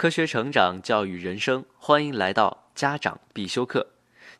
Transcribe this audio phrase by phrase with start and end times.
[0.00, 3.86] 科学成长，教育人生，欢迎来到家长必修课。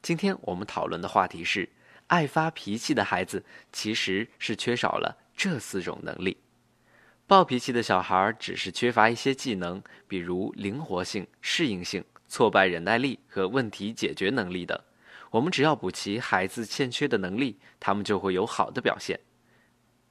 [0.00, 1.68] 今天我们讨论的话题是：
[2.06, 6.38] 爱发脾气的孩子其实是缺少了这四种能力。
[7.26, 14.80] 暴脾气的小孩只是缺乏一些技能，比如灵活性、适应性、挫败忍耐力和问题解决能力等。
[15.30, 19.20] 我们只要补齐孩子欠缺的能力，他们就会有好的表现。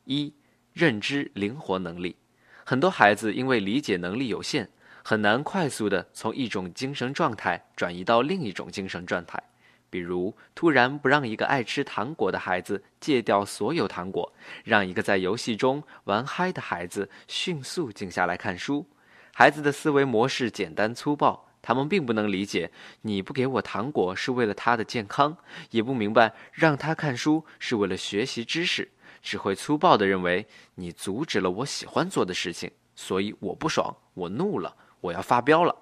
[0.06, 0.32] 一、
[0.74, 2.18] 认知灵活能力。
[2.64, 4.70] 很多孩子因为理解能力有限。
[5.04, 9.42] 很难快速的从一种精神状态转移到另一种精神状态，
[9.90, 14.32] 比如突然不让一个爱吃糖果的孩子戒掉所有糖果，
[14.64, 18.86] 让一个在游戏中玩嗨的孩子迅速静下来看书。
[19.34, 22.70] 孩子的思维模式简单粗暴，他们并不能理解
[23.02, 25.36] 你不给我糖果是为了他的健康，
[25.72, 30.46] 也不明白让他看书是为了学习知识，只会粗暴地认为
[30.76, 34.76] 你阻止了我喜欢做的事情，所以我不爽，我怒了。
[35.02, 35.76] 我要发飙了。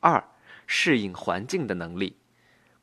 [0.00, 0.22] 二，
[0.66, 2.16] 适应环境的能力，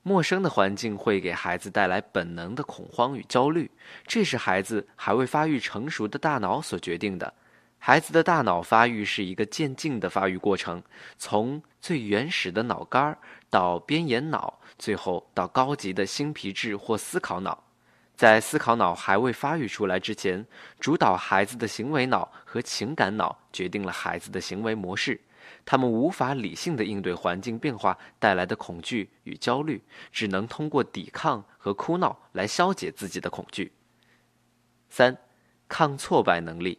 [0.03, 3.69] 陌生的环境会给孩子带来本能的恐慌与焦虑，
[4.07, 7.33] 这是孩子还未发育成熟的大脑所决定的。
[7.77, 10.83] 孩子的大脑发育是一个渐进的发育过程，
[11.17, 13.17] 从最原始的脑干儿
[13.49, 17.63] 到边沿脑，最后到高级的新皮质或思考脑。
[18.19, 20.45] 在思考脑还未发育出来之前，
[20.77, 25.17] 主导孩子的行为脑和情感脑决定了孩子的行为模式。
[25.65, 29.81] 他们无法理性的应对环境变化带来的恐惧与焦虑，
[30.11, 33.71] 只能通过抵抗和哭闹来消解自己的恐惧。
[34.89, 35.17] 三，
[35.69, 36.77] 抗挫败能力。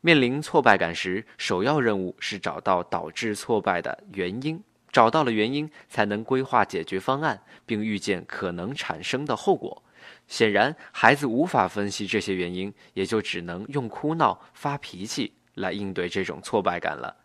[0.00, 9.82] 面临挫败感时，首要任务是找到导致挫败的原因，找到了原因，才能规划解决方案，并预见可能产生的后果。
[10.26, 17.16] 显然，孩子无法分析这些原因，也就只能用哭闹、发脾气来应对这种挫败感了。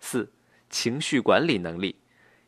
[0.00, 0.32] 四、
[0.70, 1.96] 情绪管理能力。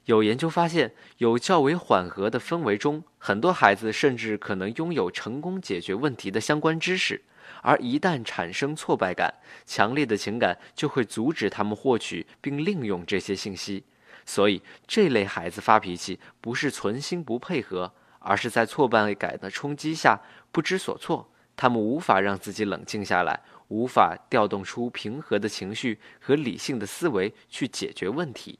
[0.06, 7.20] 有研究发现，有较为缓和的氛围中，很多孩子甚至可能拥有成功解决问题的相关知识；
[7.62, 9.32] 而一旦产生挫败感，
[9.66, 13.84] 强烈的情感就会阻止他们获取并利用这些信息。
[14.24, 20.20] 所以，这类孩子发脾气不是存心不配合，而是在挫败感的冲击下
[20.52, 21.28] 不知所措。
[21.56, 23.42] 他们无法让自己冷静下来。
[23.68, 28.58] 无法调动出平和的情绪和理性的思维去解决问题，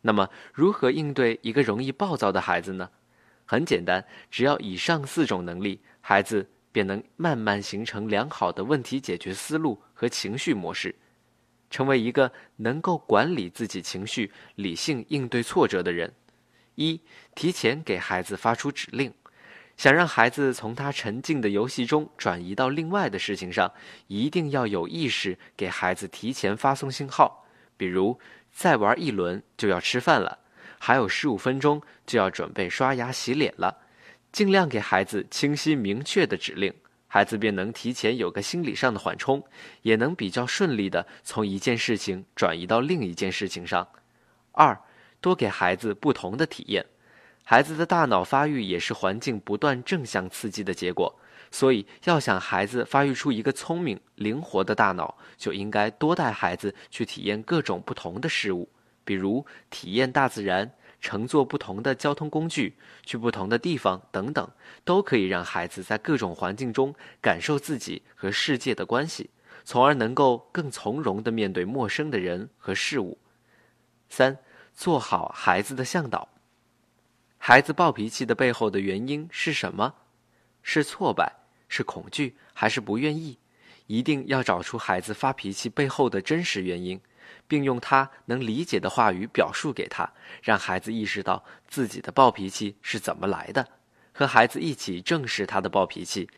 [0.00, 2.90] 那么如何应对一个容易暴躁的孩子呢？
[3.44, 10.92] 很简单，只要以上四种能力，孩子便能慢慢形成良好的问题解决思路和情绪模式，
[11.70, 16.12] 成为一个能够管理自己情绪、理性应对挫折的人。
[16.74, 17.00] 一、
[17.34, 19.12] 提前给孩子发出指令。
[19.76, 23.72] 想让孩子从他沉浸的游戏中转移到另外的事情上，
[24.06, 27.44] 一定要有意识给孩子提前发送信号，
[27.76, 28.16] 比如
[28.52, 30.38] 再玩一轮就要吃饭了，
[30.78, 33.76] 还有十五分钟就要准备刷牙洗脸了，
[34.30, 36.72] 尽量给孩子清晰明确的指令，
[37.08, 39.42] 孩子便能提前有个心理上的缓冲，
[39.82, 43.88] 也能比较顺利的从一件事情转移到另一件事情上。
[44.52, 44.80] 二，
[45.24, 46.84] 多给孩子不同的体验。
[47.44, 51.18] 孩子的大脑发育也是环境不断正向刺激的结果，
[51.50, 58.68] 所以要想孩子发育出一个聪明灵活的大脑，就应该多带孩子去体验各种不同的事物，
[59.02, 60.70] 比如体验大自然、
[61.00, 62.76] 乘坐不同的交通工具、
[63.06, 64.46] 去不同的地方等等，
[64.84, 69.30] 都可以让孩子在各种环境中感受自己和世界的关系，
[69.64, 73.18] 从而能够更从容地面对陌生的人和事物。
[74.08, 74.38] 三，
[74.74, 76.28] 做好孩子的向导。
[77.38, 79.94] 孩子暴脾气的背后的原因是什么？
[80.62, 81.32] 是挫败，
[81.68, 83.38] 是恐惧，还是不愿意？
[83.86, 86.98] 一定要找出孩子发脾气背后的真实原因，
[87.46, 90.10] 并用他能理解的话语表述给他，
[90.42, 93.68] 让孩子意识到自己的暴脾气是怎么来的，
[94.12, 96.30] 和孩子一起正视他的暴脾气，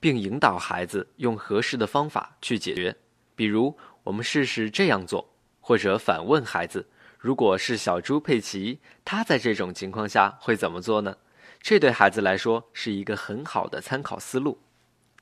[0.00, 2.96] 并引导孩子用合适的方法去解决。
[3.36, 6.84] 比如，我们试试这样做，或者反问孩子。
[7.24, 11.16] 如果是小猪佩奇，他在这种情况下会怎么做呢？
[11.58, 14.60] 这对孩子来说是一个很好的参考思路。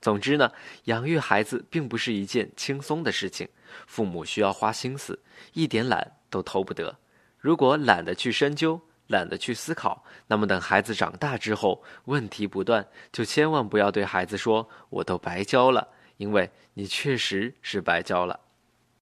[0.00, 0.50] 总之呢，
[0.86, 3.48] 养育孩子并不是一件轻松的事情，
[3.86, 5.16] 父母需要花心思，
[5.52, 6.98] 一点懒都偷不得。
[7.38, 15.86] 如果懒得去深究，懒得去思考，那么等孩子长大之后，问题不断，就千万不要对孩子说“我都白教了”，
[16.18, 18.40] 因为你确实是白教了。